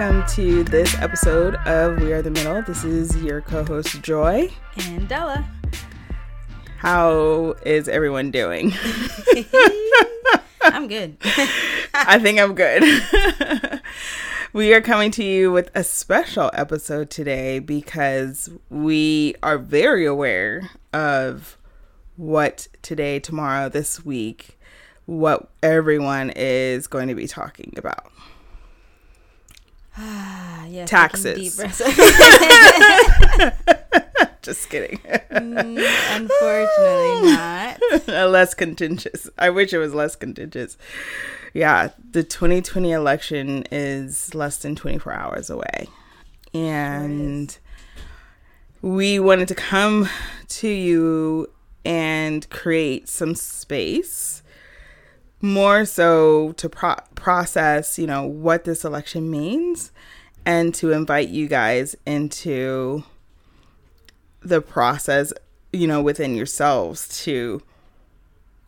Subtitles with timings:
[0.00, 2.62] Welcome to this episode of We Are the Middle.
[2.62, 4.50] This is your co host, Joy.
[4.86, 5.46] And Della.
[6.78, 8.72] How is everyone doing?
[10.62, 11.18] I'm good.
[11.92, 13.82] I think I'm good.
[14.54, 20.70] we are coming to you with a special episode today because we are very aware
[20.94, 21.58] of
[22.16, 24.58] what today, tomorrow, this week,
[25.04, 28.10] what everyone is going to be talking about.
[29.98, 31.56] yes, Taxes.
[34.42, 34.98] Just kidding.
[34.98, 37.78] Mm, Unfortunately, not.
[38.30, 39.28] less contentious.
[39.36, 40.78] I wish it was less contentious.
[41.52, 45.88] Yeah, the 2020 election is less than 24 hours away.
[46.54, 47.56] And
[48.80, 50.08] we wanted to come
[50.48, 51.50] to you
[51.84, 54.39] and create some space
[55.40, 59.92] more so to pro- process, you know, what this election means
[60.44, 63.04] and to invite you guys into
[64.42, 65.32] the process,
[65.72, 67.62] you know, within yourselves to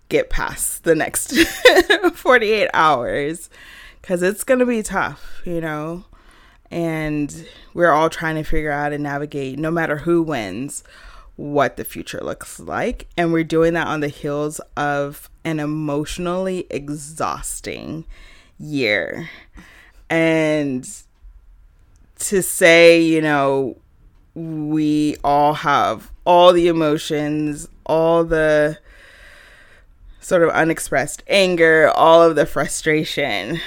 [0.08, 1.34] get past the next
[2.14, 3.48] 48 hours
[4.02, 6.04] cuz it's going to be tough, you know.
[6.70, 10.84] And we're all trying to figure out and navigate no matter who wins
[11.42, 13.08] what the future looks like.
[13.16, 18.04] And we're doing that on the heels of an emotionally exhausting
[18.60, 19.28] year.
[20.08, 20.88] And
[22.20, 23.76] to say, you know,
[24.36, 28.78] we all have all the emotions, all the
[30.20, 33.58] sort of unexpressed anger, all of the frustration.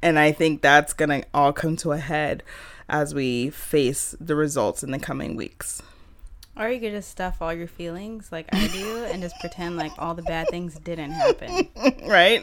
[0.00, 2.42] And I think that's going to all come to a head
[2.88, 5.82] as we face the results in the coming weeks.
[6.58, 9.92] Or you could just stuff all your feelings like I do and just pretend like
[9.96, 11.68] all the bad things didn't happen.
[12.06, 12.42] right?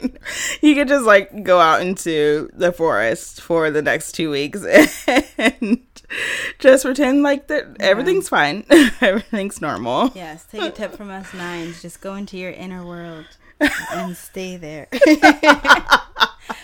[0.62, 4.64] You could just like go out into the forest for the next two weeks
[5.38, 5.82] and
[6.60, 8.66] just pretend like that everything's fine,
[9.02, 10.12] everything's normal.
[10.16, 11.82] Yes, take a tip from us nines.
[11.82, 13.26] Just go into your inner world
[13.60, 14.88] and stay there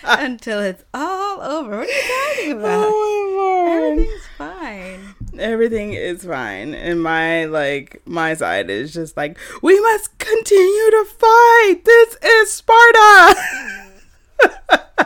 [0.04, 1.78] until it's all over.
[1.78, 2.84] What are you talking about?
[2.88, 3.92] Oh my lord.
[3.92, 5.14] Everything's fine.
[5.38, 6.74] Everything is fine.
[6.74, 11.80] And my like my side is just like, we must continue to fight.
[11.84, 13.34] This is Sparta.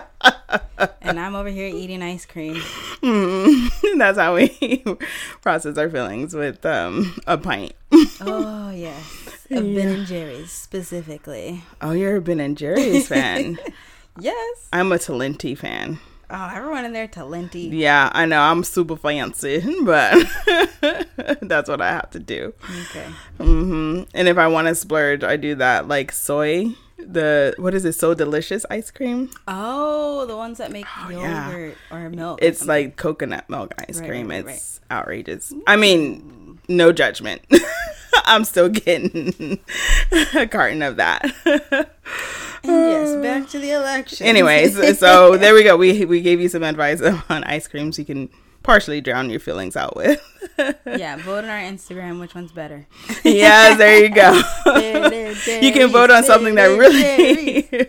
[1.00, 2.56] And I'm over here eating ice cream.
[2.56, 3.98] Mm.
[3.98, 4.84] That's how we
[5.40, 7.72] process our feelings with um a pint.
[8.20, 11.62] Oh yes, of Ben and Jerry's specifically.
[11.80, 13.58] Oh, you're a Ben and Jerry's fan.
[14.18, 14.68] Yes.
[14.72, 16.00] I'm a Talenti fan.
[16.28, 17.70] Oh, everyone in there Talenti.
[17.72, 20.14] Yeah, I know I'm super fancy, but
[21.40, 22.52] that's what I have to do.
[22.90, 23.06] Okay.
[23.38, 27.84] hmm And if I want to splurge, I do that like soy, the what is
[27.84, 27.92] it?
[27.92, 29.30] So delicious ice cream.
[29.46, 31.48] Oh, the ones that make yeah.
[31.50, 32.40] yogurt or milk.
[32.42, 32.86] It's something.
[32.86, 34.28] like coconut milk ice Right, cream.
[34.28, 35.52] right, right, it's outrageous.
[35.68, 37.42] I mean, no judgment.
[38.24, 39.60] I'm still getting
[40.34, 41.22] a carton of that.
[42.66, 44.26] Yes, uh, back to the election.
[44.26, 45.76] Anyways, so there we go.
[45.76, 48.28] We we gave you some advice on ice creams you can
[48.62, 50.20] partially drown your feelings out with.
[50.86, 52.20] yeah, vote on our Instagram.
[52.20, 52.86] Which one's better?
[53.24, 54.42] yes, there you go.
[54.64, 57.88] There, there, you can vote on something that really.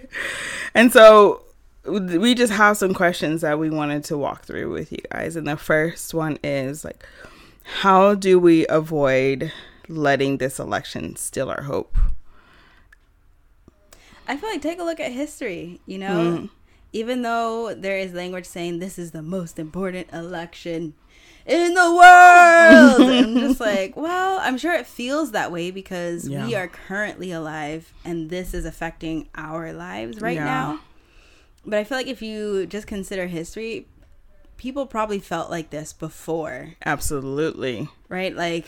[0.75, 1.41] And so
[1.87, 5.35] we just have some questions that we wanted to walk through with you guys.
[5.35, 7.03] And the first one is like,
[7.81, 9.51] how do we avoid
[9.87, 11.97] letting this election steal our hope?
[14.27, 15.79] I feel like take a look at history.
[15.85, 16.49] You know, Mm.
[16.93, 20.93] even though there is language saying this is the most important election
[21.45, 26.55] in the world, I'm just like, well, I'm sure it feels that way because we
[26.55, 30.43] are currently alive and this is affecting our lives right Yeah.
[30.45, 30.79] now.
[31.65, 33.87] But I feel like if you just consider history,
[34.57, 37.87] people probably felt like this before, Absolutely.
[38.09, 38.35] right?
[38.35, 38.65] Like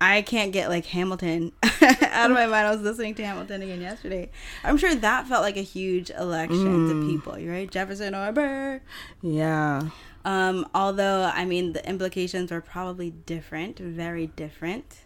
[0.00, 2.66] I can't get like Hamilton out of my mind.
[2.66, 4.30] I was listening to Hamilton again yesterday.
[4.64, 7.70] I'm sure that felt like a huge election to people, right?
[7.70, 8.80] Jefferson or Burr.
[9.22, 9.90] Yeah.
[10.24, 15.00] Um, although I mean the implications were probably different, very different.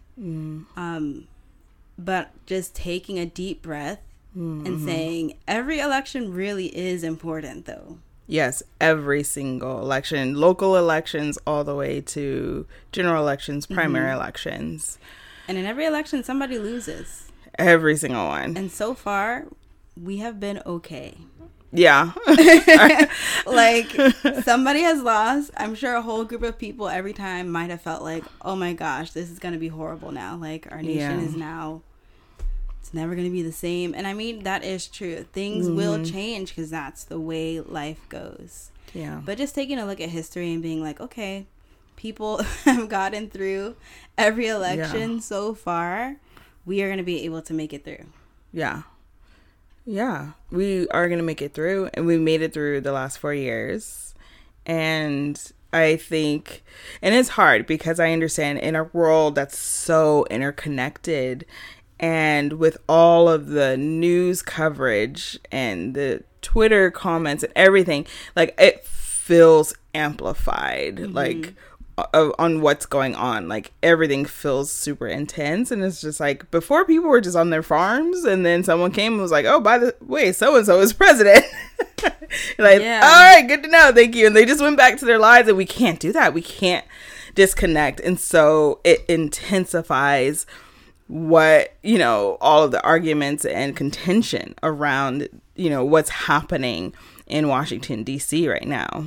[0.76, 1.26] Um,
[1.98, 4.00] but just taking a deep breath
[4.66, 7.98] and saying every election really is important, though.
[8.26, 13.74] Yes, every single election, local elections, all the way to general elections, mm-hmm.
[13.74, 14.98] primary elections,
[15.46, 17.30] And in every election, somebody loses.
[17.58, 18.56] every single one.
[18.56, 19.44] And so far,
[20.00, 21.18] we have been okay.
[21.70, 22.12] Yeah.
[23.46, 23.90] like
[24.42, 25.50] somebody has lost.
[25.56, 28.72] I'm sure a whole group of people every time might have felt like, oh my
[28.72, 30.36] gosh, this is gonna be horrible now.
[30.36, 31.26] Like our nation Yeah.
[31.26, 31.82] is now
[32.84, 33.94] it's never gonna be the same.
[33.94, 35.24] And I mean that is true.
[35.32, 36.12] Things will mm-hmm.
[36.12, 38.70] change because that's the way life goes.
[38.92, 39.22] Yeah.
[39.24, 41.46] But just taking a look at history and being like, okay,
[41.96, 43.76] people have gotten through
[44.18, 45.20] every election Yeah.
[45.20, 46.16] so far.
[46.66, 48.04] We are going to be able to make it through.
[48.52, 48.82] Yeah.
[49.86, 50.32] Yeah.
[50.50, 53.32] We are going to make it through, and we made it through the last four
[53.32, 54.14] years.
[54.66, 55.40] And
[55.72, 56.62] I think,
[57.02, 61.44] and it's hard because I understand in a world that's so interconnected
[62.00, 68.06] and with all of the news coverage and the Twitter comments and everything,
[68.36, 70.96] like it feels amplified.
[70.96, 71.12] Mm-hmm.
[71.14, 71.54] Like,
[71.96, 73.48] on what's going on.
[73.48, 77.62] Like everything feels super intense, and it's just like before people were just on their
[77.62, 80.80] farms, and then someone came and was like, "Oh, by the way, so and so
[80.80, 81.44] is president."
[82.58, 83.00] like, Yeah.
[83.04, 84.26] all right, good to know, thank you.
[84.26, 86.34] And they just went back to their lives, and we can't do that.
[86.34, 86.84] We can't
[87.34, 90.46] disconnect, and so it intensifies
[91.06, 96.94] what you know all of the arguments and contention around you know what's happening
[97.26, 98.48] in Washington D.C.
[98.48, 99.06] right now.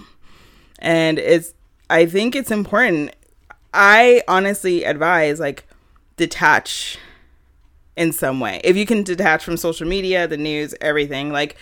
[0.79, 1.53] And it's
[1.89, 3.15] i think it's important.
[3.73, 5.67] I honestly advise like
[6.17, 6.97] detach
[7.95, 8.61] in some way.
[8.63, 11.57] If you can detach from social media the news everything like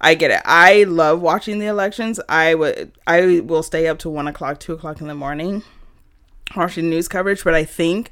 [0.00, 0.42] i get it.
[0.44, 2.18] I love watching the elections.
[2.28, 5.62] I would i will stay up to one o'clock two o'clock in the morning
[6.56, 7.44] watching news coverage.
[7.44, 8.10] But i think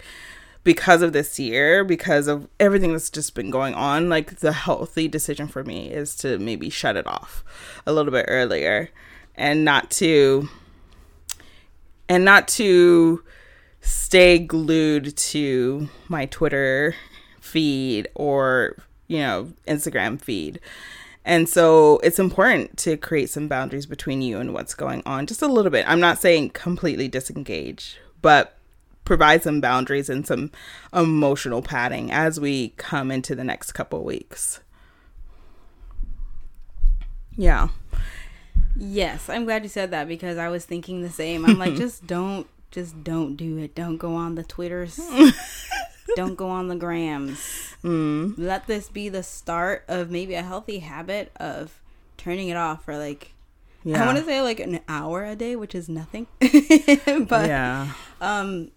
[0.65, 5.07] because of this year because of everything that's just been going on like the healthy
[5.07, 7.45] decision for me is to maybe shut it off
[7.87, 8.89] a little bit earlier
[9.37, 10.49] and not to
[12.09, 13.23] and not to
[13.81, 16.95] stay glued to my twitter
[17.41, 18.77] feed or
[19.07, 20.59] you know instagram feed.
[21.27, 25.41] And so it's important to create some boundaries between you and what's going on just
[25.41, 25.89] a little bit.
[25.89, 28.57] I'm not saying completely disengage but
[29.05, 30.51] provide some boundaries and some
[30.93, 34.61] emotional padding as we come into the next couple weeks.
[37.37, 37.69] Yeah.
[38.77, 41.45] Yes, I'm glad you said that because I was thinking the same.
[41.45, 43.75] I'm like, just don't, just don't do it.
[43.75, 44.99] Don't go on the Twitters.
[46.17, 47.39] don't go on the grams.
[47.83, 48.35] Mm.
[48.37, 51.81] Let this be the start of maybe a healthy habit of
[52.17, 53.33] turning it off for like
[53.85, 54.03] Yeah.
[54.03, 56.27] I want to say like an hour a day, which is nothing.
[56.41, 57.93] but yeah.
[58.21, 58.71] um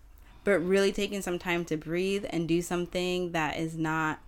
[0.47, 4.19] but really taking some time to breathe and do something that is not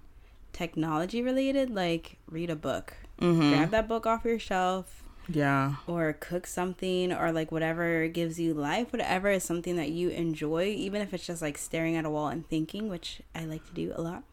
[0.51, 2.94] technology related, like read a book.
[3.21, 3.51] Mhm.
[3.51, 5.75] Grab that book off your shelf Yeah.
[5.88, 10.66] or cook something or like whatever gives you life, whatever is something that you enjoy,
[10.66, 13.74] even if it's just like staring at a wall and thinking, which I like to
[13.74, 14.24] do a lot.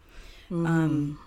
[0.50, 1.20] Um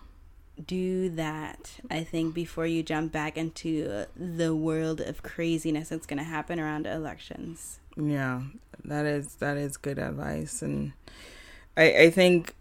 [0.66, 6.18] do that I think before you jump back into the world of craziness that's going
[6.18, 7.80] to happen around elections.
[7.96, 8.42] Yeah.
[8.84, 10.94] That is that is good advice and
[11.78, 12.56] I I think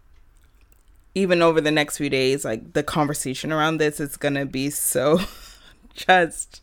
[1.15, 4.69] even over the next few days like the conversation around this is going to be
[4.69, 5.19] so
[5.93, 6.61] just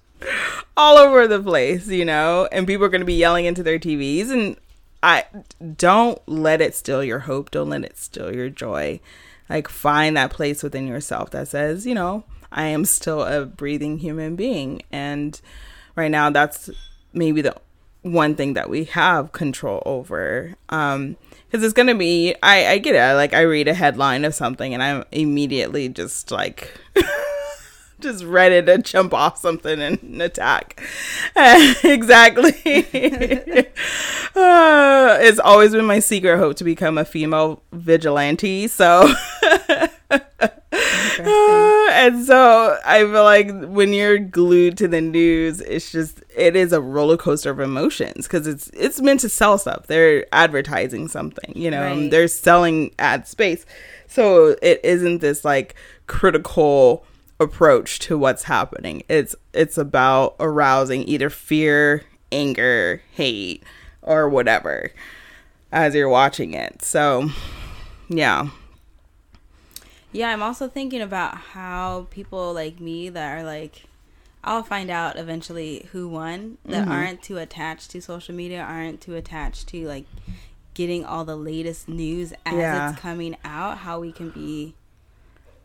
[0.76, 3.78] all over the place, you know, and people are going to be yelling into their
[3.78, 4.56] TVs and
[5.02, 5.24] I
[5.76, 9.00] don't let it steal your hope, don't let it steal your joy.
[9.48, 13.98] Like find that place within yourself that says, you know, I am still a breathing
[13.98, 14.82] human being.
[14.90, 15.40] And
[15.94, 16.70] right now that's
[17.12, 17.56] maybe the
[18.02, 20.54] one thing that we have control over.
[20.68, 23.14] Um because it's gonna be i i get it.
[23.14, 26.78] Like i read a headline of something and i'm immediately just like
[28.00, 30.82] just ready to jump off something and attack.
[31.84, 32.52] Exactly.
[34.36, 39.08] Uh, it's always been my secret hope to become a female vigilante so
[42.06, 46.72] and so I feel like when you're glued to the news, it's just it is
[46.72, 49.86] a roller coaster of emotions because it's it's meant to sell stuff.
[49.86, 52.10] They're advertising something, you know, Right.
[52.10, 53.64] they're selling ad space.
[54.08, 55.74] So it isn't this like
[56.06, 57.04] critical
[57.40, 59.02] approach to what's happening.
[59.08, 63.62] It's it's about arousing either fear, anger, hate,
[64.02, 64.90] or whatever
[65.72, 66.82] as you're watching it.
[66.82, 67.28] So
[68.08, 68.48] yeah.
[70.16, 73.84] Yeah, I'm also thinking about how people like me that are like,
[74.42, 76.90] I'll find out eventually who won that Mhm.
[76.90, 80.06] aren't too attached to social media, aren't too attached to like
[80.74, 82.90] getting all the latest news as Yeah.
[82.92, 84.74] it's coming out, how we can be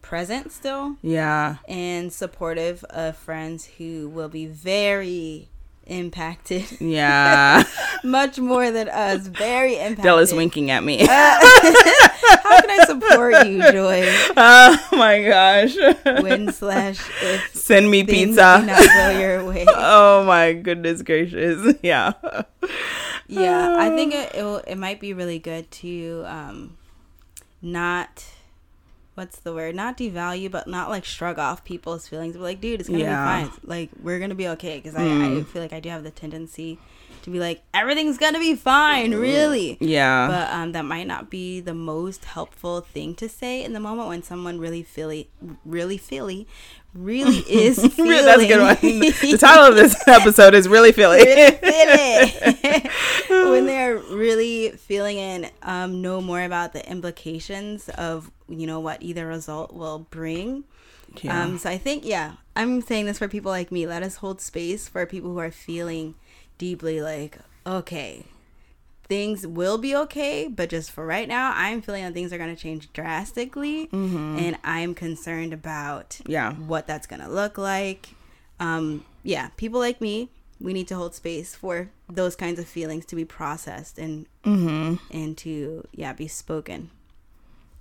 [0.02, 1.58] present still Yeah.
[1.68, 5.48] and supportive of friends who will be very
[5.86, 7.64] impacted, Yeah.
[8.04, 10.04] much more than us, very impacted.
[10.04, 11.06] Della's winking at me.
[11.06, 12.31] How can I support
[13.48, 14.04] you, Joy?
[14.38, 15.76] oh my gosh.
[16.24, 18.58] When slash if Send me pizza.
[18.62, 19.66] do not go your way.
[19.70, 21.76] oh my goodness gracious.
[21.84, 22.14] Yeah.
[23.28, 26.78] Yeah, I think it it, will, it might be really good to um
[27.62, 28.26] not
[29.16, 29.76] what's the word?
[29.76, 32.36] Not devalue, but not like shrug off people's feelings.
[32.36, 33.44] But like, dude, it's gonna Yeah.
[33.44, 33.60] be fine.
[33.64, 34.78] Like, we're gonna be okay.
[34.78, 35.42] Because I, Mm.
[35.42, 36.80] I feel like I do have the tendency
[37.24, 39.78] to be like, everything's gonna be fine, really.
[39.80, 40.28] Yeah.
[40.28, 44.08] But um, that might not be the most helpful thing to say in the moment
[44.08, 45.30] when someone really feely,
[45.66, 46.48] really feely,
[46.94, 48.26] really is feeling.
[48.26, 48.78] That's a good one.
[48.82, 51.24] the title of this episode is really Philly.
[51.24, 58.68] really feel when they're really feeling and um, know more about the implications of you
[58.68, 60.64] know what either result will bring.
[61.22, 61.44] Yeah.
[61.44, 63.86] Um, so I think yeah, I'm saying this for people like me.
[63.86, 66.16] Let us hold space for people who are feeling
[66.62, 68.24] deeply like okay.
[69.06, 72.56] Things will be okay, but just for right now, I'm feeling that things are going
[72.56, 76.54] to change drastically, and I'm concerned about yeah.
[76.54, 78.10] what that's gonna look like.
[78.60, 80.30] Um, yeah, people like me,
[80.62, 84.96] we need to hold space for those kinds of feelings to be processed and Mm-hmm.
[85.12, 86.90] and to yeah be spoken.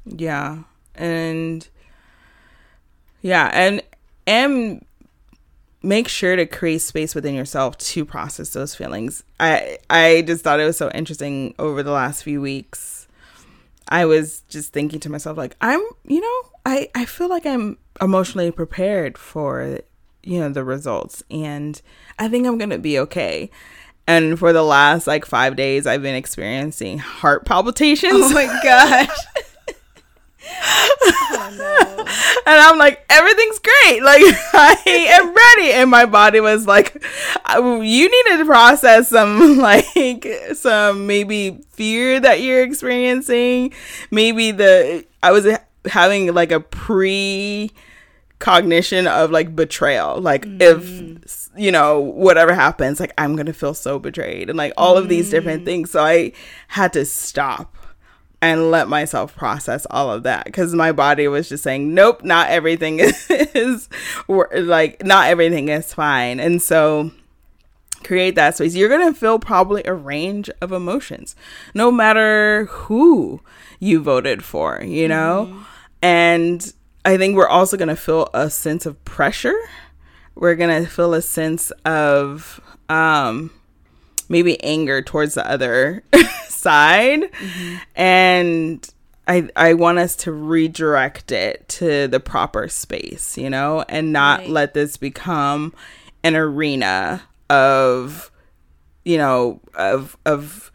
[0.04, 0.64] Yeah.
[0.94, 1.68] And
[3.22, 3.82] yeah, and
[4.26, 4.84] and
[5.82, 9.22] make sure to create space within yourself to process those feelings.
[9.38, 13.08] I I just thought it was so interesting over the last few weeks.
[13.88, 17.78] I was just thinking to myself like I'm, you know, I I feel like I'm
[18.00, 19.80] emotionally prepared for
[20.22, 21.80] you know the results and
[22.18, 23.50] I think I'm going to be okay.
[24.06, 28.12] And for the last like 5 days I've been experiencing heart palpitations.
[28.14, 29.08] Oh my gosh.
[31.02, 32.04] Oh no.
[32.46, 34.02] and I'm like, everything's great.
[34.10, 34.22] Like,
[34.54, 35.72] I am ready.
[35.72, 37.02] And my body was like,
[37.44, 43.72] "Uh, you need to process some, like, some maybe fear that you're experiencing.
[44.10, 45.46] Maybe the, I was
[45.86, 47.70] having like a pre
[48.38, 50.20] cognition of like betrayal.
[50.20, 54.72] Like, if, you know, whatever happens, like, I'm going to feel so betrayed and like
[54.76, 55.90] all of these different things.
[55.92, 56.32] So I
[56.68, 57.76] had to stop
[58.42, 60.44] and let myself process all of that.
[60.44, 63.88] Because my body was just saying nope not everything is
[64.28, 66.40] like not everything is fine.
[66.40, 67.10] And so
[68.02, 68.74] create that space.
[68.74, 71.36] You're gonna feel probably a range of emotions
[71.74, 73.40] no matter who
[73.78, 75.64] you voted for you know?
[76.02, 76.72] And
[77.04, 79.58] i think we're also gonna feel a sense of pressure.
[80.34, 83.50] We're gonna feel a sense of um
[84.30, 86.02] maybe anger towards the other
[86.60, 87.76] side mm-hmm.
[87.96, 88.88] and
[89.28, 94.40] I I want us to redirect it to the proper space, you know, and not
[94.40, 94.48] Right.
[94.48, 95.72] let this become
[96.22, 98.30] an arena of
[99.04, 100.70] you know of of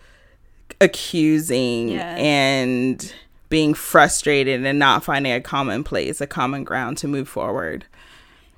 [0.81, 2.19] accusing Yes.
[2.19, 3.13] and
[3.49, 7.85] being frustrated and not finding a common place, a common ground to move forward.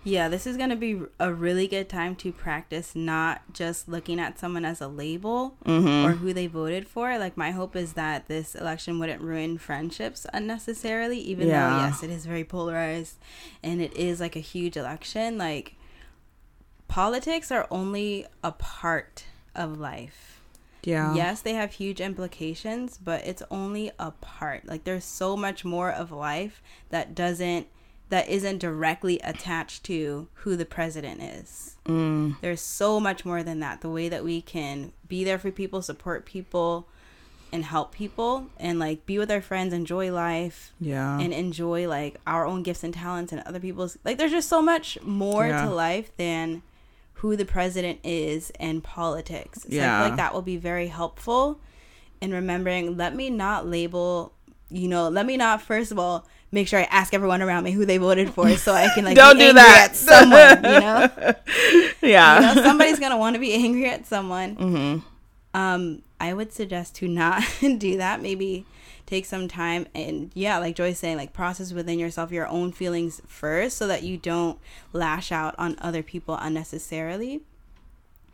[0.08, 4.20] Yeah, this is going to be a really good time to practice not just looking
[4.20, 6.08] at someone as a label mm-hmm.
[6.08, 7.18] or who they voted for.
[7.18, 11.70] Like, my hope is that this election wouldn't ruin friendships unnecessarily, even Yeah.
[11.70, 13.18] though, yes, it is very polarized
[13.62, 15.38] and it is like a huge election.
[15.38, 15.76] Like,
[16.88, 20.42] politics are only a part of life.
[20.84, 21.14] Yeah.
[21.16, 24.66] Yes, they have huge implications, but it's only a part.
[24.68, 26.62] Like there's so much more of life
[26.92, 27.68] that doesn't
[28.10, 31.76] that isn't directly attached to who the president is.
[31.86, 33.82] Mm, There's so much more than that.
[33.82, 36.88] The way that we can be there for people, support people,
[37.52, 41.18] and help people, and like be with our friends, enjoy life, yeah.
[41.20, 43.98] and enjoy like our own gifts and talents and other people's.
[44.04, 45.64] Like there's just so much more Yeah.
[45.66, 46.62] to life than
[47.16, 49.64] who the president is and politics.
[49.64, 50.00] So I Yeah.
[50.02, 51.60] feel like that will be very helpful
[52.22, 52.96] in remembering.
[52.98, 54.34] Let me not label.
[54.70, 57.72] You know, let me not first of all make sure I ask everyone around me
[57.72, 59.88] who they voted for, so I can like Don't be do angry that.
[59.92, 60.64] at someone.
[60.74, 61.36] You know,
[62.10, 62.50] yeah.
[62.50, 64.56] you know, somebody's gonna want to be angry at someone.
[64.56, 64.98] hmm
[65.58, 67.44] Um, I would suggest to not
[67.78, 68.22] do that.
[68.22, 68.66] Maybe
[69.06, 73.22] take some time and yeah, like Joy's saying, like process within yourself your own feelings
[73.28, 74.60] first, so that you don't
[74.94, 77.42] lash out on other people unnecessarily.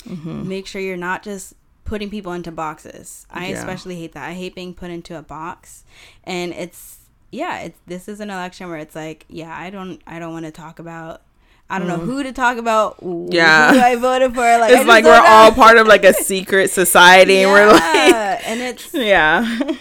[0.05, 1.53] Make sure you're not just
[1.85, 3.25] putting people into boxes.
[3.29, 3.59] I Yeah.
[3.59, 4.27] especially hate that.
[4.27, 5.83] I hate being put into a box,
[6.25, 6.97] and it's
[7.33, 10.45] yeah, it's this is an election where it's like yeah, I don't I don't want
[10.45, 11.21] to talk about.
[11.69, 12.97] I don't know who to talk about.
[13.01, 13.73] Yeah.
[13.73, 14.41] who I voted for.
[14.41, 18.41] Like It's like we're all part of like a secret society and we're like Yeah,
[18.45, 19.71] and it's yeah.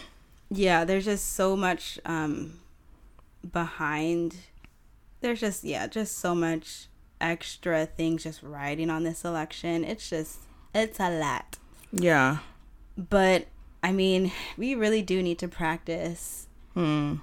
[0.51, 2.61] yeah there's just so much um
[3.53, 4.37] behind
[5.21, 6.87] there's just yeah just so much
[7.21, 10.39] extra things just riding on this election it's just
[10.75, 11.59] it's a lot
[11.93, 12.39] Yeah.
[12.97, 13.47] but
[13.83, 17.17] i mean we really do need to practice Hmm.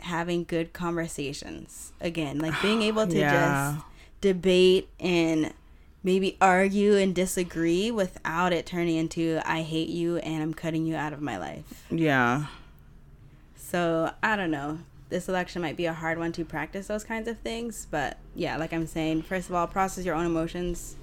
[0.00, 3.74] Having good conversations again like being able to Yeah.
[3.76, 3.86] just
[4.20, 5.52] debate and
[6.02, 10.94] maybe argue and disagree without it turning into i hate you and i'm cutting you
[10.96, 12.46] out of my life Yeah.
[13.56, 14.78] So I don't know.
[15.08, 17.86] this election might be a hard one to practice those kinds of things.
[17.90, 20.94] But yeah, like I'm saying, first of all, process your own emotions.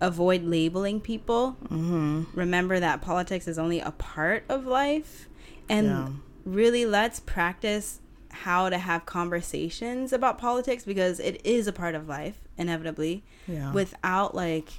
[0.00, 1.56] Avoid labeling people.
[1.64, 2.24] Mm-hmm.
[2.38, 5.28] Remember that politics is only a part of life.
[5.68, 6.08] And Yeah.
[6.46, 8.00] Really, let's practice
[8.30, 13.72] how to have conversations about politics because it is a part of life, inevitably, Yeah.
[13.72, 14.70] without like,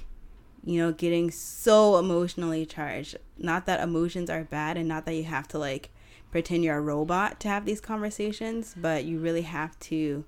[0.64, 3.16] you know, getting so emotionally charged.
[3.36, 5.90] Not that emotions are bad and not that you have to like
[6.30, 10.24] pretend you're a robot to have these conversations, but you really have to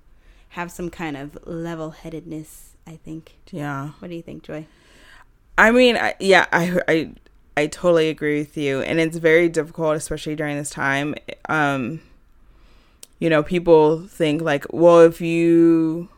[0.49, 3.37] have some kind of level headedness, I think.
[3.51, 3.91] yeah.
[3.99, 4.65] What do you think, Joy?
[5.57, 7.11] I mean, I, yeah, I, I,
[7.57, 11.15] I totally agree with you, and it's very difficult, especially during this time.
[11.49, 12.01] Um,
[13.19, 16.09] you know, people think like, well, if you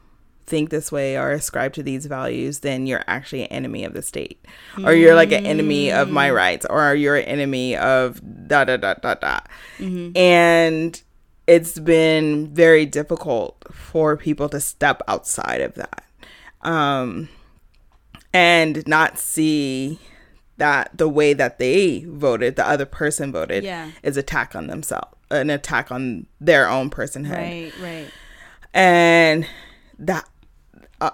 [0.45, 4.01] think this way or ascribe to these values, then you're actually an enemy of the
[4.01, 4.45] state,
[4.85, 8.77] or you're like an enemy of my rights, or you're an enemy of da da
[8.77, 9.39] da da da,
[10.15, 11.01] and
[11.47, 16.03] it's been very difficult for people to step outside of that.
[16.61, 17.27] Um,
[18.33, 19.99] and not see
[20.57, 23.91] that the way that they voted, the other person voted, Yeah.
[24.03, 28.07] is attack on themselves, an attack on their own personhood, Right, right.
[28.73, 29.47] and
[29.99, 30.27] that.
[31.01, 31.11] Uh,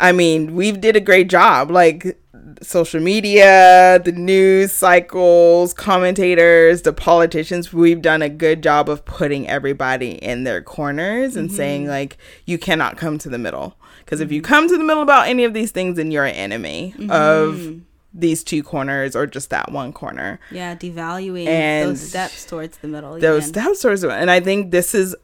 [0.00, 2.18] I mean, we did a great job, like
[2.62, 7.72] social media, the news cycles, commentators, the politicians.
[7.72, 11.90] We've done a good job of putting everybody in their corners and saying mm-hmm.
[11.90, 13.76] like, you cannot come to the middle.
[14.04, 14.52] Because if you mm-hmm.
[14.52, 17.78] come to the middle about any of these things, then you're an enemy of mm-hmm.
[18.18, 20.40] These two corners or just that one corner.
[20.50, 23.18] Yeah, devaluing And those steps towards the middle.
[23.18, 23.64] Those again.
[23.64, 25.14] steps towards, and I think this is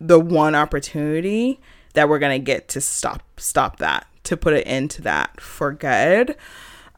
[0.00, 1.60] the one opportunity
[1.94, 6.36] that we're gonna get to stop stop that to put it into that for good.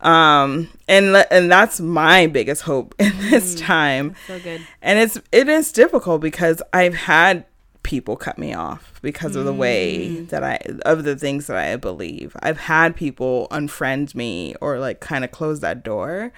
[0.01, 4.15] Um, and le- and that's my biggest hope in this time.
[4.27, 4.63] so good.
[4.81, 7.45] And it's it is difficult because I've had
[7.90, 10.29] people cut me off because of the way mm.
[10.29, 12.37] that I of the things that I believe.
[12.40, 16.33] I've had people unfriend me or like kind of close that door.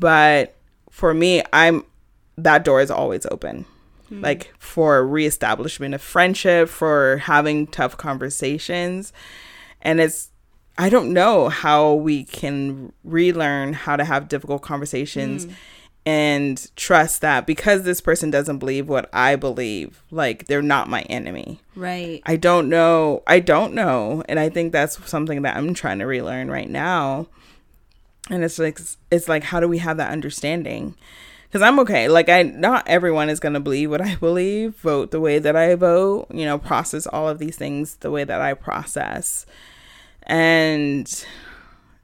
[0.00, 0.56] But
[0.90, 1.84] for me, I'm
[2.36, 3.64] that door is always open.
[4.08, 4.22] Hmm.
[4.22, 9.12] Like for reestablishment of friendship, for having tough conversations.
[9.82, 10.30] And it's
[10.78, 15.52] I don't know how we can relearn how to have difficult conversations hmm.
[16.04, 21.02] And trust that because this person doesn't believe what I believe, like they're not my
[21.02, 21.60] enemy.
[21.76, 22.20] Right.
[22.26, 23.22] I don't know.
[23.26, 24.24] I don't know.
[24.28, 27.28] And I think that's something that I'm trying to relearn right now.
[28.30, 30.96] And it's like it's like how do we have that understanding?
[31.52, 32.08] Cuz I'm okay.
[32.08, 35.54] Like I not everyone is going to believe what I believe, vote the way that
[35.54, 39.46] I vote, you know, process all of these things the way that I process.
[40.24, 41.24] And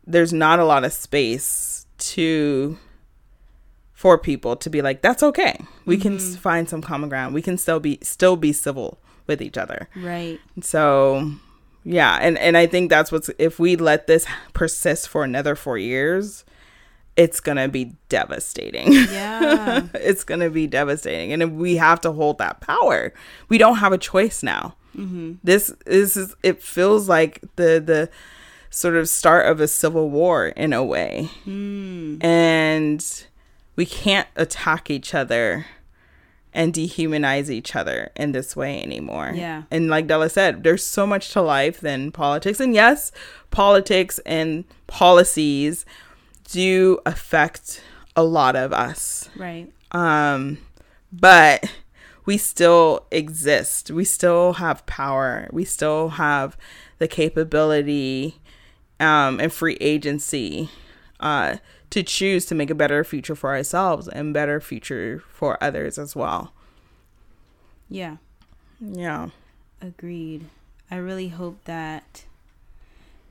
[0.06, 2.78] there's not a lot of space to
[3.98, 5.60] for people to be like that's okay.
[5.84, 6.34] We can mm-hmm.
[6.34, 7.34] find some common ground.
[7.34, 9.88] We can still be still be civil with each other.
[9.96, 10.38] Right.
[10.60, 11.32] So,
[11.82, 15.78] yeah, and and I think that's what's if we let this persist for another 4
[15.78, 16.44] years,
[17.16, 18.92] it's going to be devastating.
[18.92, 19.88] Yeah.
[19.94, 23.12] it's going to be devastating and we have to hold that power.
[23.48, 24.76] We don't have a choice now.
[24.96, 25.32] Mm-hmm.
[25.42, 28.10] This this is it feels like the the
[28.70, 31.30] sort of start of a civil war in a way.
[31.44, 32.22] Mm.
[32.22, 33.04] And
[33.78, 35.66] we can't attack each other
[36.52, 39.30] and dehumanize each other in this way anymore.
[39.32, 39.62] Yeah.
[39.70, 42.58] And like Della said, there's so much to life than politics.
[42.58, 43.12] And yes,
[43.52, 45.86] politics and policies
[46.50, 47.80] do affect
[48.16, 49.30] a lot of us.
[49.36, 49.72] right.
[49.92, 50.58] Um,
[51.12, 51.72] but
[52.26, 53.92] we still exist.
[53.92, 55.48] We still have power.
[55.52, 56.56] We still have
[56.98, 58.40] the capability
[58.98, 60.68] um, and free agency
[61.20, 61.56] uh,
[61.90, 66.14] to choose to make a better future for ourselves and better future for others as
[66.14, 66.52] well.
[67.88, 68.16] Yeah.
[68.80, 69.30] Yeah.
[69.80, 70.46] Agreed.
[70.90, 72.24] I really hope that.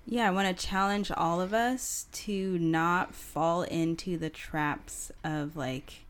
[0.06, 5.58] Yeah, I want to challenge all of us to not fall into the traps of
[5.58, 6.06] like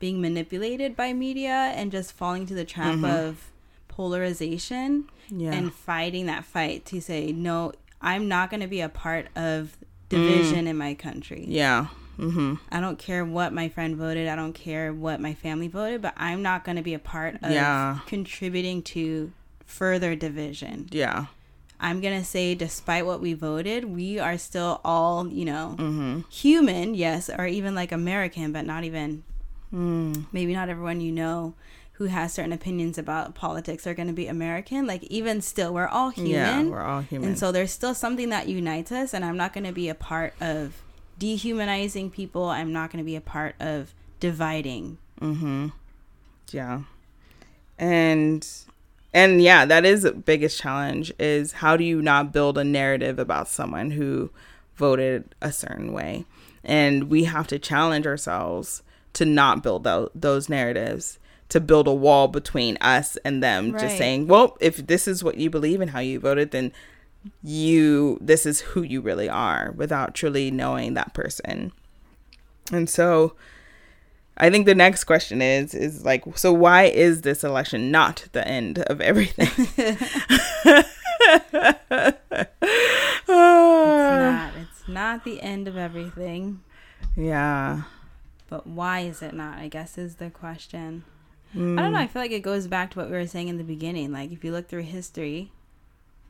[0.00, 3.50] being manipulated by media and just falling to the trap of
[3.88, 5.52] polarization Yeah.
[5.52, 9.76] and fighting that fight to say, no, I'm not going to be a part of
[10.14, 11.44] division in my country.
[11.48, 11.86] yeah.
[12.18, 12.54] Mm-hmm.
[12.70, 14.28] I don't care what my friend voted.
[14.28, 17.34] I don't care what my family voted, but I'm not going to be a part
[17.42, 17.98] of Yeah.
[18.06, 19.32] contributing to
[19.66, 20.86] further division.
[20.92, 21.26] Yeah.
[21.80, 26.20] I'm going to say, despite what we voted, we are still all, you know, Mm-hmm.
[26.30, 29.24] human, yes, or even like American, but not even,
[29.74, 30.26] Mm.
[30.30, 31.54] maybe not everyone you know
[31.94, 34.86] who has certain opinions about politics are going to be American.
[34.86, 36.32] Like, even still, we're all human.
[36.32, 36.62] Yeah.
[36.64, 37.30] We're all human.
[37.30, 39.94] And so there's still something that unites us, and I'm not going to be a
[39.94, 40.82] part of
[41.18, 42.46] dehumanizing people.
[42.46, 44.98] I'm not going to be a part of dividing.
[45.20, 45.68] Mm-hmm.
[46.50, 46.82] Yeah.
[47.78, 48.46] and
[49.12, 53.18] and yeah that is the biggest challenge is how do you not build a narrative
[53.18, 54.30] about someone who
[54.76, 56.24] voted a certain way
[56.62, 58.82] and we have to challenge ourselves
[59.14, 63.80] to not build th- those narratives to build a wall between us and them right.
[63.80, 66.72] just saying well if this is what you believe and how you voted then
[67.42, 71.72] you this is who you really are without truly knowing that person
[72.72, 73.34] and so
[74.36, 78.46] I think the next question is is like so why is this election not the
[78.46, 79.48] end of everything?
[79.76, 80.88] it's
[83.38, 84.52] not.
[84.56, 86.62] It's not the end of everything.
[87.16, 87.82] Yeah.
[88.48, 89.58] But why is it not?
[89.58, 91.04] I guess is the question.
[91.54, 91.78] Mm.
[91.78, 91.98] I don't know.
[91.98, 94.12] I feel like it goes back to what we were saying in the beginning.
[94.12, 95.50] Like if you look through history,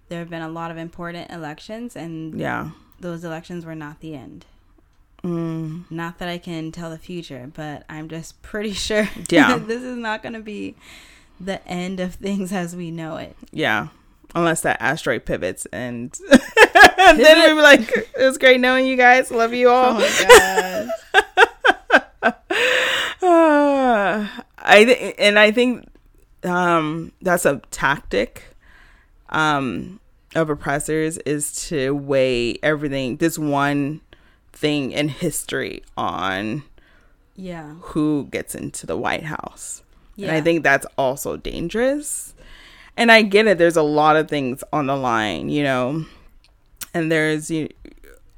[0.09, 4.15] there have been a lot of important elections and yeah, those elections were not the
[4.15, 4.47] end.
[5.23, 5.91] Mm.
[5.91, 9.57] Not that I can tell the future, but I'm just pretty sure yeah.
[9.67, 10.75] this is not going to be
[11.41, 13.37] the end of things as we know it.
[13.51, 13.89] Yeah.
[14.37, 16.19] Unless that asteroid pivots and,
[16.99, 19.31] and then we'll be like, it was great knowing you guys.
[19.31, 19.97] Love you all.
[19.97, 20.89] Oh my
[22.23, 22.43] gosh.
[23.23, 24.27] uh,
[24.65, 25.87] I th- and I think
[26.43, 28.45] um, that's a tactic
[29.29, 30.01] um,
[30.35, 34.01] of oppressors is to weigh everything, this one
[34.53, 36.63] thing in history on
[37.35, 39.83] yeah who gets into the White House.
[40.17, 40.29] Yeah.
[40.29, 42.35] And I think that's also dangerous.
[42.97, 43.59] And I get it.
[43.59, 46.07] There's a lot of things on the line, you know,
[46.95, 47.69] and there's you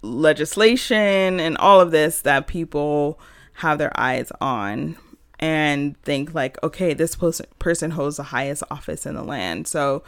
[0.02, 3.18] legislation and all of this that people
[3.54, 4.96] have their eyes on
[5.38, 7.16] and think like, okay, this
[7.58, 9.68] person holds the highest office in the land.
[9.68, 10.02] So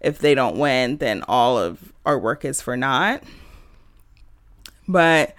[0.00, 3.22] if they don't win, then all of our work is for naught.
[4.88, 5.34] But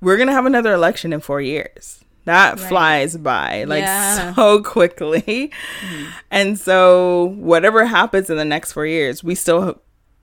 [0.00, 2.04] we're going to have another election in four years.
[2.24, 2.68] That right.
[2.68, 4.34] flies by like yeah.
[4.34, 5.52] so quickly.
[5.80, 6.04] Mm-hmm.
[6.30, 9.80] And so, whatever happens in the next four years, we still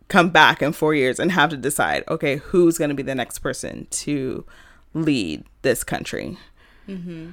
[0.09, 3.15] come back in four years and have to decide okay, who's going to be the
[3.15, 4.45] next person to
[4.93, 6.37] lead this country.
[6.87, 7.31] Mm-hmm.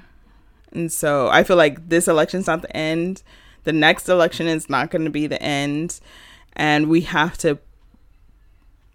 [0.72, 3.22] And so, I feel like this election's not the end.
[3.64, 6.00] The next election is not going to be the end.
[6.54, 7.58] And we have to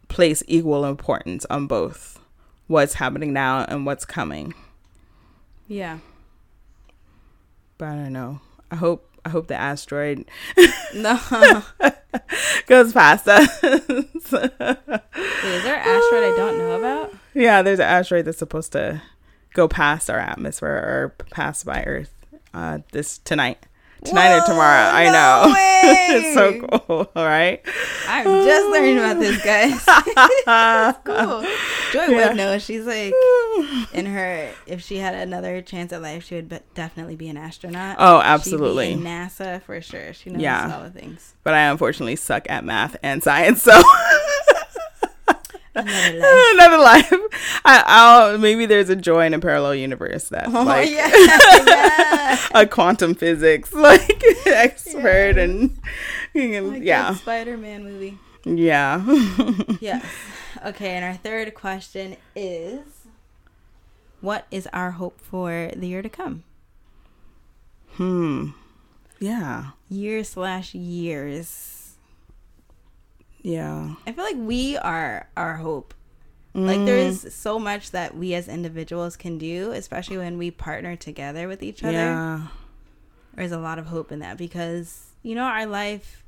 [0.07, 2.19] place equal importance on both
[2.67, 4.53] what's happening now and what's coming.
[5.67, 5.99] Yeah.
[7.77, 8.39] But I don't know.
[8.71, 10.25] I hope I hope the asteroid
[10.93, 11.19] no
[12.67, 13.61] goes past us.
[13.63, 13.73] Wait,
[14.23, 17.13] is there an asteroid I don't know about?
[17.33, 19.01] Yeah, there's an asteroid that's supposed to
[19.55, 22.13] go past our atmosphere or pass by Earth
[22.53, 23.57] uh, this tonight
[24.03, 24.89] tonight Whoa, or tomorrow.
[24.91, 25.53] I know.
[26.17, 27.11] it's so cool.
[27.15, 27.61] All right.
[28.07, 29.83] I'm just learning about this, guys.
[31.03, 31.41] cool.
[31.91, 32.27] Joy yeah.
[32.27, 32.59] would know.
[32.59, 33.13] She's like
[33.93, 34.51] in her.
[34.67, 37.97] If she had another chance at life, she would be- definitely be an astronaut.
[37.99, 38.95] Oh, absolutely.
[38.95, 40.13] NASA for sure.
[40.13, 40.75] She knows yeah.
[40.75, 41.33] all the things.
[41.43, 43.81] But I unfortunately suck at math and science, so.
[45.75, 46.53] Another life.
[46.53, 47.13] Another life.
[47.65, 51.11] I, will maybe there's a joy in a parallel universe that oh, like yeah,
[51.67, 52.39] yeah.
[52.53, 55.43] a quantum physics like expert yeah.
[55.43, 55.77] and,
[56.33, 58.17] and like yeah Spider-Man movie.
[58.45, 59.03] Yeah.
[59.81, 60.05] yes.
[60.65, 63.07] Okay, and our third question is,
[64.21, 66.43] what is our hope for the year to come?
[67.93, 68.49] Hmm.
[69.19, 69.71] Yeah.
[69.89, 71.74] Year slash years
[73.45, 73.93] yeah.
[74.07, 75.93] I feel like we are our hope.
[76.55, 76.65] Mm.
[76.65, 81.47] Like there's so much that we as individuals can do, especially when we partner together
[81.47, 81.93] with each other.
[81.93, 82.47] Yeah.
[83.35, 86.23] There's a lot of hope in that because you know our life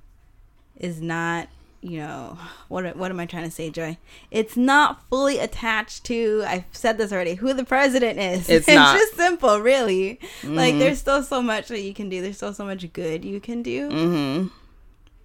[0.76, 1.48] is not
[1.82, 3.98] you know what what am I trying to say, Joy?
[4.30, 6.44] It's not fully attached to.
[6.46, 7.34] I've said this already.
[7.34, 8.48] Who the president is?
[8.48, 10.20] It's, it's just simple, really.
[10.42, 10.56] Mm-hmm.
[10.56, 12.22] Like there's still so much that you can do.
[12.22, 13.90] There's still so much good you can do.
[13.90, 14.48] Mm-hmm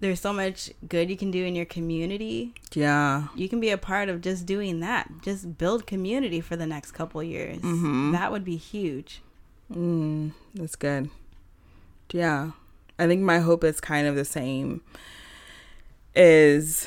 [0.03, 2.53] there's so much good you can do in your community.
[2.73, 3.29] Yeah.
[3.35, 5.09] You can be a part of just doing that.
[5.21, 7.59] Just build community for the next couple years.
[7.59, 8.11] Mm-hmm.
[8.11, 9.21] That would be huge.
[9.71, 11.09] Mm, that's good.
[12.11, 12.51] Yeah.
[12.99, 14.81] I think my hope is kind of the same.
[16.15, 16.85] Is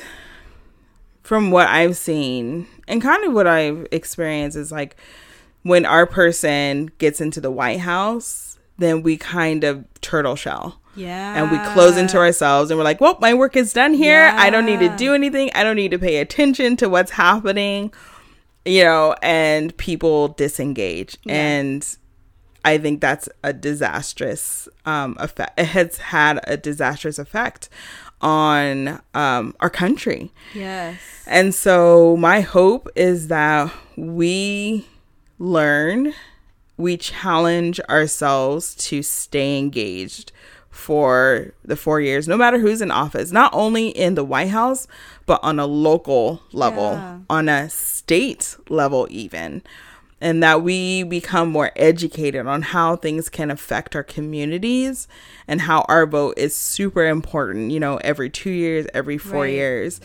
[1.23, 4.95] from what I've seen and kind of what I've experienced is like
[5.63, 11.41] when our person gets into the White House, then we kind of turtle shell yeah.
[11.41, 14.25] And we close into ourselves and we're like, well, my work is done here.
[14.25, 14.35] Yeah.
[14.37, 15.51] I don't need to do anything.
[15.55, 17.93] I don't need to pay attention to what's happening,
[18.65, 21.17] you know, and people disengage.
[21.23, 21.35] Yeah.
[21.35, 21.97] And
[22.65, 25.59] I think that's a disastrous um, effect.
[25.59, 27.69] It has had a disastrous effect
[28.19, 30.31] on um, our country.
[30.53, 30.97] Yes.
[31.27, 34.87] And so my hope is that we
[35.37, 36.13] learn,
[36.77, 40.31] we challenge ourselves to stay engaged
[40.77, 44.87] for the four years, no matter who's in office, not only in the White House,
[45.25, 47.17] but on a local level, Yeah.
[47.29, 49.63] on a state level, even.
[50.21, 55.07] And that we become more educated on how things can affect our communities
[55.47, 59.53] and how our vote is super important, you know, every two years, every four Right.
[59.53, 59.99] years.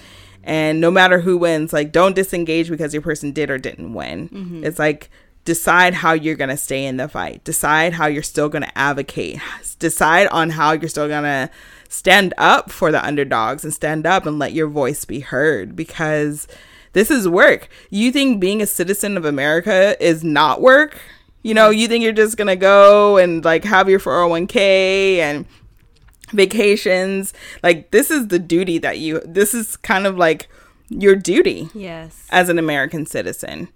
[0.45, 4.29] And no matter who wins, like, don't disengage because your person did or didn't win.
[4.29, 4.65] Mm-hmm.
[4.65, 5.09] It's like,
[5.45, 7.43] decide how you're going to stay in the fight.
[7.45, 9.41] Decide how you're still going to advocate.
[9.79, 11.51] Decide on how you're still going to
[11.89, 16.47] stand up for the underdogs and stand up and let your voice be heard because
[16.93, 17.69] this is work.
[17.91, 21.01] You think being a citizen of america is not work?
[21.43, 25.45] You know you think you're just going to go and like have your 401k and
[26.33, 27.35] vacations?
[27.63, 30.49] Like this is the duty that you this is kind of like
[30.89, 32.27] your duty Yes.
[32.31, 33.69] as an American citizen.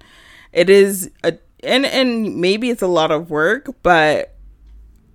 [0.52, 4.34] It is a and and maybe it's a lot of work, but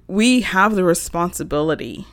[0.08, 2.06] we have the responsibility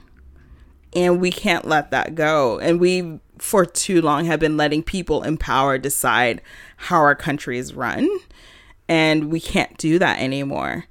[0.94, 2.58] and we can't let that go.
[2.58, 6.40] And we for too long have been letting people in power decide
[6.76, 8.08] how our country is run
[8.88, 10.86] and we can't do that anymore.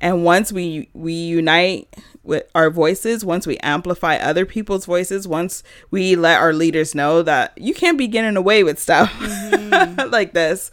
[0.00, 5.62] And once we we unite with our voices, once we amplify other people's voices, once
[5.90, 10.10] we let our leaders know that you can't be getting away with stuff mm-hmm.
[10.10, 10.70] like this,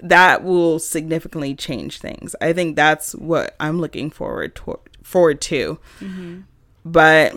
[0.00, 2.34] that will significantly change things.
[2.40, 5.78] I think that's what I'm looking forward to forward to.
[6.84, 7.34] But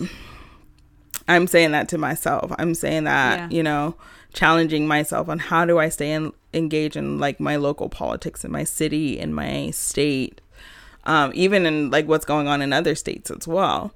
[1.28, 2.52] I'm saying that to myself.
[2.58, 3.56] I'm saying that, Yeah.
[3.56, 3.94] you know,
[4.32, 8.50] challenging myself on how do I stay in, engaged in like my local politics in
[8.52, 10.40] my city, in my state,
[11.04, 13.92] um, even in like what's going on in other states as well.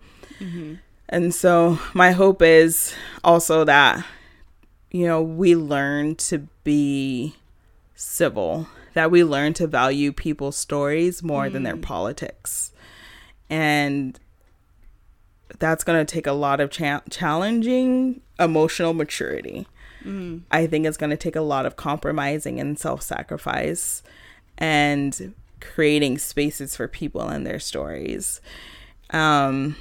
[1.08, 4.04] And so my hope is also that,
[4.90, 7.34] you know, we learn to be
[7.94, 12.72] civil, that we learn to value people's stories more than their politics.
[13.50, 14.18] And
[15.58, 19.66] that's going to take a lot of cha- challenging emotional maturity.
[20.50, 24.02] I think it's going to take a lot of compromising and self sacrifice
[24.58, 28.40] and creating spaces for people and their stories.
[29.10, 29.76] Um,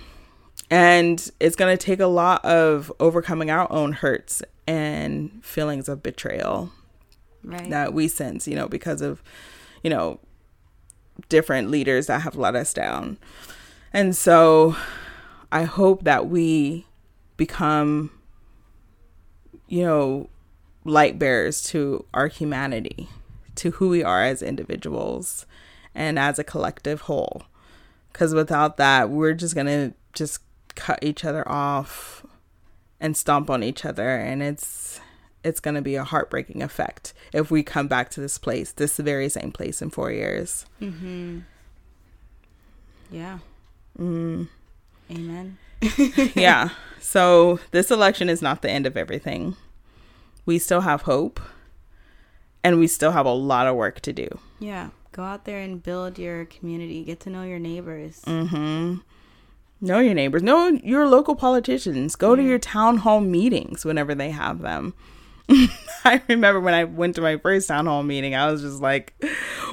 [0.70, 6.02] and it's going to take a lot of overcoming our own hurts and feelings of
[6.02, 6.72] betrayal
[7.44, 7.70] Right.
[7.70, 9.22] that we sense, you know, because of,
[9.84, 10.20] you know,
[11.30, 13.18] different leaders that have let us down.
[13.92, 14.76] And so
[15.52, 16.86] I hope that we
[17.38, 18.12] become,
[19.68, 20.30] you know,
[20.86, 23.10] light bearers to our humanity,
[23.56, 25.46] to who we are as individuals
[25.94, 27.44] and as a collective whole.
[28.12, 30.40] Because without that, we're just going to just
[30.76, 32.26] cut each other off
[33.00, 34.18] and stomp on each other.
[34.18, 35.00] And it's,
[35.44, 38.98] it's going to be a heartbreaking effect if we come back to this place, this
[38.98, 40.66] very same place in four years.
[40.82, 41.40] Mm-hmm.
[43.12, 43.40] Yeah.
[44.00, 44.48] Mm.
[45.12, 45.58] Amen.
[46.36, 46.70] yeah.
[47.00, 49.56] So this election is not the end of everything.
[50.46, 51.40] We still have hope
[52.64, 54.28] and we still have a lot of work to do.
[54.60, 54.90] Yeah.
[55.12, 57.04] Go out there and build your community.
[57.04, 58.22] Get to know your neighbors.
[58.26, 58.96] Mm-hmm.
[59.82, 60.42] Know your neighbors.
[60.42, 62.16] Know your local politicians.
[62.16, 64.94] Go to your town hall meetings whenever they have them.
[66.06, 69.14] I remember when I went to my first town hall meeting, I was just like,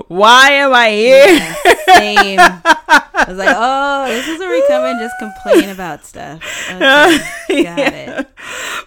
[0.09, 1.27] why am I here?
[1.27, 1.55] Yeah,
[1.97, 2.39] same.
[3.21, 6.41] I was like, oh, this is where we come and just complain about stuff.
[7.51, 8.29] Okay, got it.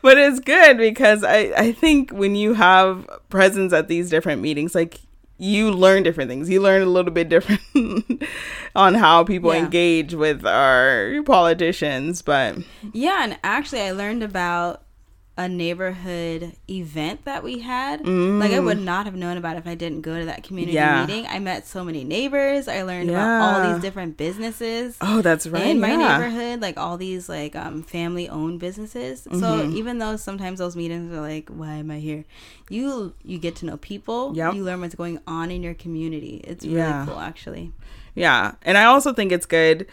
[0.01, 4.73] but it's good because I, I think when you have presence at these different meetings,
[4.73, 4.99] like
[5.37, 6.49] you learn different things.
[6.49, 8.23] You learn a little bit different
[8.75, 9.65] on how people Yeah.
[9.65, 12.21] engage with our politicians.
[12.21, 12.57] But
[12.93, 14.82] Yeah, and actually, I learned about
[15.35, 18.03] a neighborhood event that we had.
[18.03, 18.39] Mm.
[18.39, 21.05] Like, I would not have known about if I didn't go to that community Yeah.
[21.05, 21.25] meeting.
[21.27, 22.67] I met so many neighbors.
[22.67, 24.95] I learned about all these different businesses.
[25.01, 25.65] oh, that's right.
[25.67, 26.17] in my yeah.
[26.19, 29.23] neighborhood, like all these like um family owned businesses.
[29.23, 29.75] So Mm-hmm.
[29.77, 32.25] even though sometimes those meetings are like, why am I here?
[32.69, 34.33] You you get to know people.
[34.35, 34.53] Yep.
[34.53, 36.41] You learn what's going on in your community.
[36.43, 37.05] It's really Yeah.
[37.07, 37.71] cool actually.
[38.13, 38.53] Yeah.
[38.61, 39.87] And I also think it's good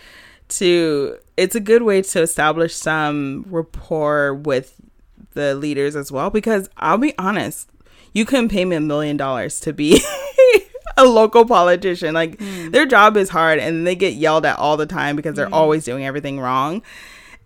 [0.49, 4.75] to it's a good way to establish some rapport with
[5.35, 7.71] the leaders as well because I'll be honest,
[8.13, 10.01] you couldn't pay me a million dollars to be
[10.97, 12.15] a local politician.
[12.15, 12.73] Like mm.
[12.73, 15.55] their job is hard and they get yelled at all the time because they're mm-hmm.
[15.55, 16.83] always doing everything wrong.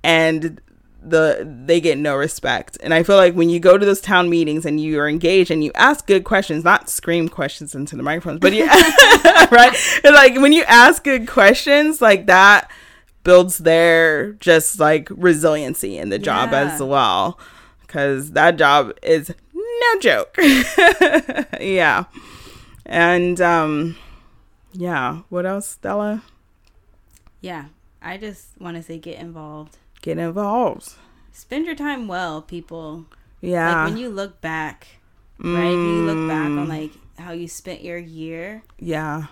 [0.02, 0.60] And
[1.02, 2.78] the they get no respect.
[2.82, 5.50] And I feel like when you go to those town meetings and you are engaged
[5.50, 8.66] and you ask good questions, not scream questions into the microphones, but you
[9.50, 9.74] right?
[10.02, 12.70] And like when you ask good questions like that
[13.22, 16.72] builds their just like resiliency in the job Yeah.
[16.72, 17.38] as well.
[17.94, 20.36] Cause that job is no joke.
[21.60, 22.06] yeah.
[22.84, 23.94] And um
[24.72, 26.24] yeah, what else, Stella?
[27.40, 27.66] Yeah.
[28.02, 29.78] I just want to say get involved.
[30.02, 30.94] get involved.
[31.30, 33.06] Spend your time well, people.
[33.40, 33.72] Yeah.
[33.84, 34.88] Like when you look back,
[35.38, 35.52] right?
[35.52, 39.26] When you look back on like how you spent your year, yeah.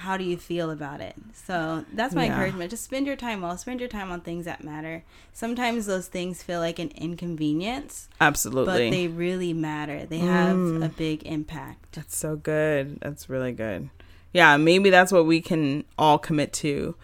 [0.00, 1.14] How do you feel about it?
[1.34, 2.32] So that's my Yeah.
[2.32, 2.70] encouragement.
[2.70, 3.56] Just spend your time well.
[3.58, 5.04] Spend your time on things that matter.
[5.32, 8.90] Sometimes those things feel like an inconvenience, Absolutely.
[8.90, 10.06] but they really matter.
[10.06, 10.84] They have Mm.
[10.84, 11.92] a big impact.
[11.92, 12.98] That's so good.
[13.00, 13.90] That's really good.
[14.32, 16.94] Yeah, maybe that's what we can all commit to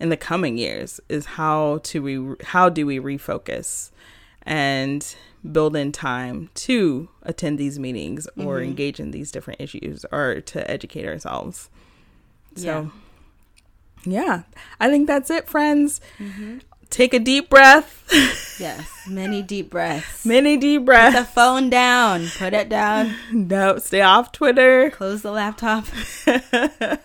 [0.00, 3.90] in the coming years is how to we how do we refocus
[4.42, 5.14] and
[5.52, 8.64] build in time to attend these meetings or Mhm.
[8.64, 11.68] engage in these different issues or to educate ourselves.
[12.56, 12.90] So
[14.04, 14.42] yeah,
[14.80, 16.00] I think that's it, friends.
[16.18, 16.58] hmm
[16.90, 17.98] Take a deep breath.
[18.60, 18.86] Yes.
[19.08, 20.24] Many deep breaths.
[20.26, 21.16] Many deep breaths.
[21.16, 22.28] Put the phone down.
[22.38, 23.14] Put it down.
[23.32, 24.90] No, stay off Twitter.
[24.90, 25.86] Close the laptop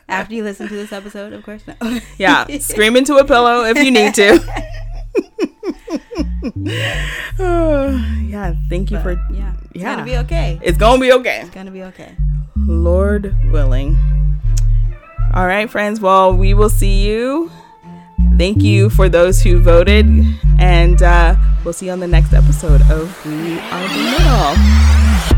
[0.09, 1.63] after you listen to this episode, of course.
[1.65, 1.99] No.
[2.17, 4.39] Yeah, scream into a pillow if you need to.
[7.39, 9.11] yeah, thank you But, for.
[9.33, 9.53] yeah.
[9.71, 9.95] It's yeah.
[9.95, 10.59] gonna be okay.
[10.61, 12.15] It's gonna be okay, It's gonna be okay.
[12.55, 13.95] Lord willing.
[15.37, 16.01] All right, friends.
[16.01, 17.51] Well, we will see you.
[18.39, 20.07] Thank you for those who voted,
[20.57, 25.36] and uh, we'll see you on the next episode of We Are the Middle.